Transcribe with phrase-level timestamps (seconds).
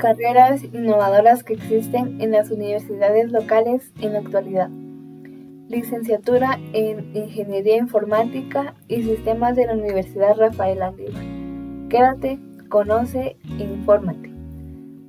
[0.00, 4.70] Carreras innovadoras que existen en las universidades locales en la actualidad.
[5.68, 11.22] Licenciatura en Ingeniería Informática y Sistemas de la Universidad Rafael Andívar.
[11.90, 12.38] Quédate,
[12.70, 14.30] conoce e infórmate.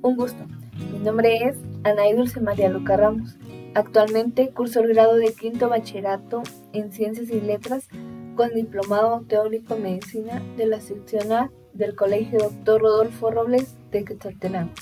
[0.02, 0.44] Un gusto.
[0.92, 3.38] Mi nombre es Anaí Dulce María Luca Ramos.
[3.72, 6.42] Actualmente curso el grado de quinto bachillerato
[6.74, 7.88] en Ciencias y Letras
[8.36, 11.32] con diplomado teórico en medicina de la sección
[11.74, 12.80] del Colegio Dr.
[12.80, 14.72] Rodolfo Robles de Quetzaltenango.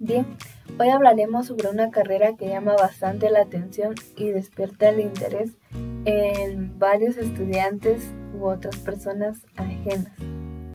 [0.00, 0.26] Bien,
[0.78, 5.50] hoy hablaremos sobre una carrera que llama bastante la atención y despierta el interés
[6.04, 10.12] en varios estudiantes u otras personas ajenas.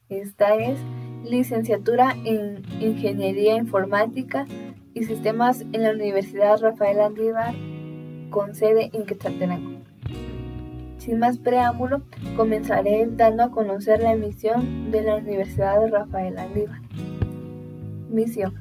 [0.10, 0.78] Esta es
[1.24, 4.46] licenciatura en Ingeniería Informática
[4.94, 7.56] y Sistemas en la Universidad Rafael Andívar
[8.30, 9.73] con sede en Quetzaltenango.
[11.04, 12.02] Sin más preámbulo,
[12.38, 16.80] comenzaré dando a conocer la misión de la Universidad de Rafael Andívar.
[18.10, 18.54] Misión.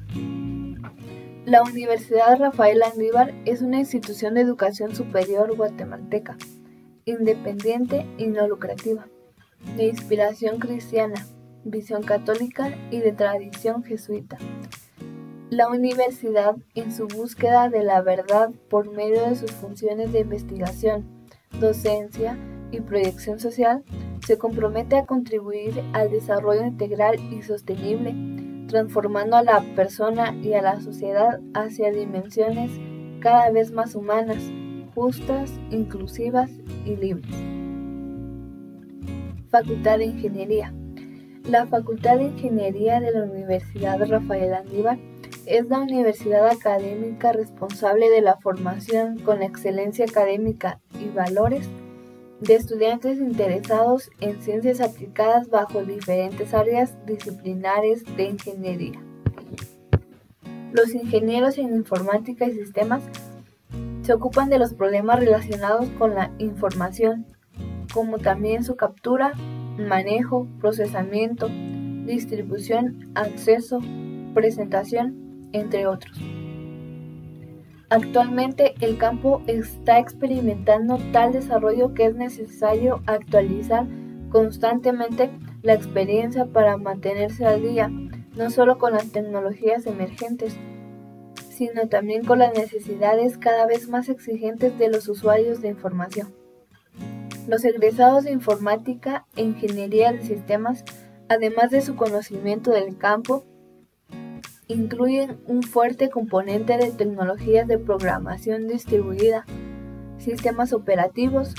[1.45, 6.35] La Universidad Rafael Andívar es una institución de educación superior guatemalteca,
[7.05, 9.07] independiente y no lucrativa,
[9.77, 11.25] de inspiración cristiana,
[11.63, 14.37] visión católica y de tradición jesuita.
[15.49, 21.22] La universidad, en su búsqueda de la verdad por medio de sus funciones de investigación,
[21.59, 22.37] docencia
[22.71, 23.83] y proyección social,
[24.25, 28.15] se compromete a contribuir al desarrollo integral y sostenible,
[28.67, 32.71] transformando a la persona y a la sociedad hacia dimensiones
[33.19, 34.43] cada vez más humanas,
[34.95, 36.49] justas, inclusivas
[36.85, 37.35] y libres.
[39.49, 40.73] Facultad de Ingeniería.
[41.47, 44.97] La Facultad de Ingeniería de la Universidad Rafael Andívar
[45.45, 51.67] es la universidad académica responsable de la formación con excelencia académica y valores
[52.39, 59.01] de estudiantes interesados en ciencias aplicadas bajo diferentes áreas disciplinares de ingeniería.
[60.73, 63.03] Los ingenieros en informática y sistemas
[64.01, 67.25] se ocupan de los problemas relacionados con la información,
[67.93, 69.33] como también su captura,
[69.77, 71.49] manejo, procesamiento,
[72.05, 73.79] distribución, acceso,
[74.33, 76.19] presentación entre otros.
[77.93, 83.85] Actualmente el campo está experimentando tal desarrollo que es necesario actualizar
[84.31, 85.29] constantemente
[85.61, 87.91] la experiencia para mantenerse al día,
[88.35, 90.57] no solo con las tecnologías emergentes,
[91.51, 96.33] sino también con las necesidades cada vez más exigentes de los usuarios de información.
[97.47, 100.83] Los egresados de informática e ingeniería de sistemas,
[101.29, 103.43] además de su conocimiento del campo,
[104.67, 109.45] incluyen un fuerte componente de tecnologías de programación distribuida,
[110.17, 111.53] sistemas operativos,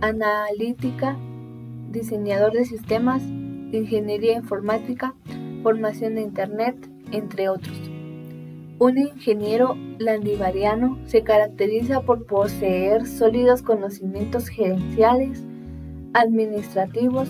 [0.00, 1.16] analítica,
[1.90, 5.14] diseñador de sistemas, ingeniería informática,
[5.62, 6.76] formación de Internet,
[7.12, 7.78] entre otros.
[8.78, 15.44] Un ingeniero landivariano se caracteriza por poseer sólidos conocimientos gerenciales,
[16.14, 17.28] administrativos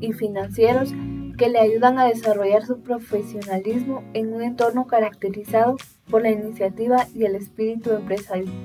[0.00, 0.92] y financieros
[1.40, 5.78] que le ayudan a desarrollar su profesionalismo en un entorno caracterizado
[6.10, 7.92] por la iniciativa y el espíritu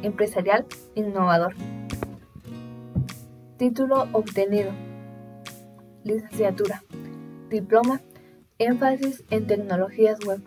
[0.01, 1.55] empresarial innovador.
[3.55, 4.71] Título obtenido.
[6.03, 6.83] Licenciatura.
[7.49, 8.01] Diploma.
[8.59, 10.41] Énfasis en tecnologías web.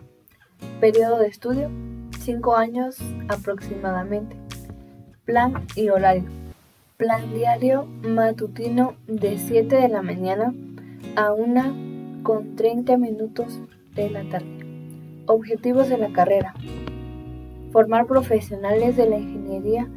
[0.79, 1.71] Periodo de estudio.
[2.19, 4.35] 5 años aproximadamente.
[5.25, 6.25] Plan y horario.
[6.95, 10.53] Plan diario matutino de 7 de la mañana
[11.15, 11.88] a 1
[12.23, 13.61] con 30 minutos
[13.95, 14.65] de la tarde.
[15.25, 16.53] Objetivos de la carrera.
[17.71, 19.87] Formar profesionales de la ingeniería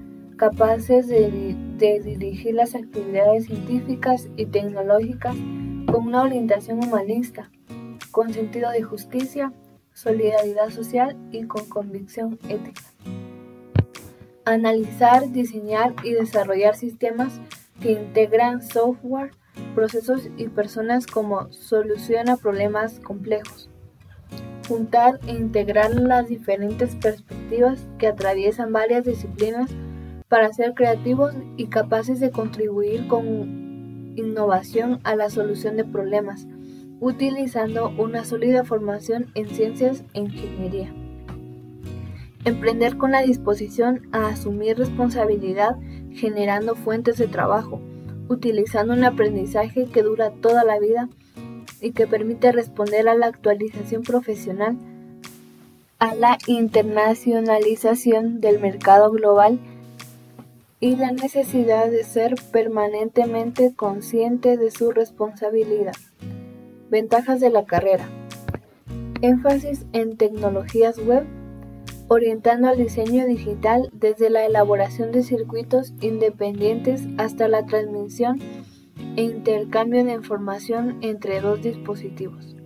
[0.43, 5.37] capaces de, dirigir las actividades científicas y tecnológicas
[5.87, 7.49] con una orientación humanista,
[8.10, 9.53] con sentido de justicia,
[9.93, 12.83] solidaridad social y con convicción ética.
[14.44, 17.41] Analizar, diseñar y desarrollar sistemas
[17.81, 19.31] que integran software
[19.75, 23.69] procesos y personas como solución a problemas complejos.
[24.69, 29.71] Juntar e integrar las diferentes perspectivas que atraviesan varias disciplinas
[30.28, 36.47] para ser creativos y capaces de contribuir con innovación a la solución de problemas,
[37.01, 40.92] utilizando una sólida formación en ciencias e ingeniería.
[42.45, 45.77] Emprender con la disposición a asumir responsabilidad
[46.13, 47.80] generando fuentes de trabajo,
[48.33, 51.09] utilizando un aprendizaje que dura toda la vida
[51.81, 54.77] y que permite responder a la actualización profesional,
[55.99, 59.61] a la internacionalización del mercado global
[60.81, 65.95] y la necesidad de ser permanentemente consciente de su responsabilidad.
[66.91, 68.09] Ventajas de la carrera.
[69.21, 71.25] Énfasis en tecnologías web,
[72.09, 78.41] orientando al diseño digital desde la elaboración de circuitos independientes hasta la transmisión
[79.16, 82.57] e intercambio de información entre dos dispositivos.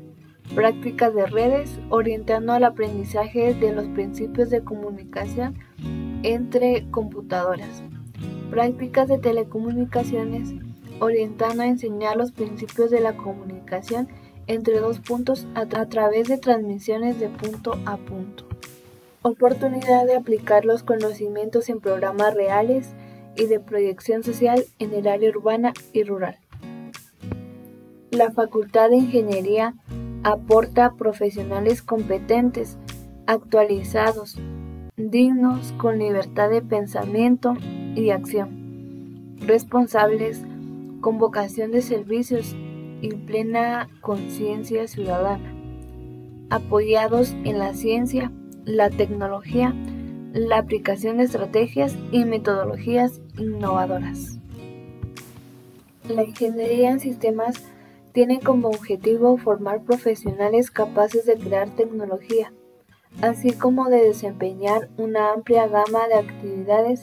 [0.54, 5.58] Prácticas de redes, orientando al aprendizaje de los principios de comunicación
[6.22, 7.82] entre computadoras.
[8.50, 10.54] Prácticas de telecomunicaciones,
[11.00, 14.08] orientando a enseñar los principios de la comunicación
[14.46, 18.46] entre dos puntos a, través de transmisiones de punto a punto.
[19.28, 22.94] Oportunidad de aplicar los conocimientos en programas reales
[23.34, 26.38] y de proyección social en el área urbana y rural.
[28.12, 29.74] La Facultad de Ingeniería
[30.22, 32.78] aporta profesionales competentes,
[33.26, 34.38] actualizados,
[34.96, 37.54] dignos, con libertad de pensamiento
[37.96, 40.40] y acción, responsables,
[41.00, 42.54] con vocación de servicios
[43.00, 45.52] y plena conciencia ciudadana,
[46.48, 48.30] apoyados en la ciencia,
[48.66, 49.74] la tecnología,
[50.34, 54.38] la aplicación de estrategias y metodologías innovadoras.
[56.08, 57.62] La ingeniería en sistemas
[58.12, 62.52] tiene como objetivo formar profesionales capaces de crear tecnología,
[63.22, 67.02] así como de desempeñar una amplia gama de actividades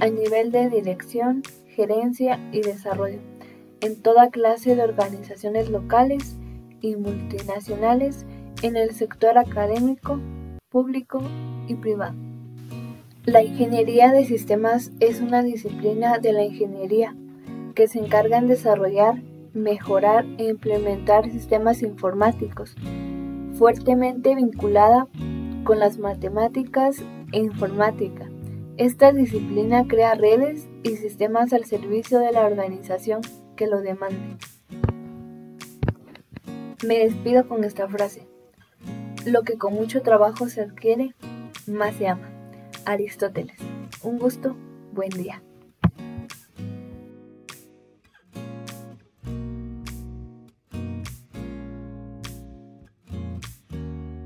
[0.00, 3.20] a nivel de dirección, gerencia y desarrollo
[3.80, 6.36] en toda clase de organizaciones locales
[6.80, 8.26] y multinacionales
[8.62, 10.20] en el sector académico,
[10.68, 11.22] público
[11.66, 12.14] y privado.
[13.24, 17.14] La ingeniería de sistemas es una disciplina de la ingeniería
[17.74, 19.22] que se encarga en desarrollar,
[19.54, 22.74] mejorar e implementar sistemas informáticos,
[23.54, 25.08] fuertemente vinculada
[25.64, 28.30] con las matemáticas e informática.
[28.76, 33.22] Esta disciplina crea redes y sistemas al servicio de la organización
[33.56, 34.36] que lo demande.
[36.86, 38.27] Me despido con esta frase.
[39.28, 41.14] Lo que con mucho trabajo se adquiere,
[41.66, 42.30] más se ama.
[42.86, 43.58] Aristóteles.
[44.02, 44.56] Un gusto,
[44.94, 45.42] buen día.